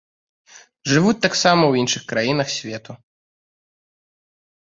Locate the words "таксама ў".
1.25-1.73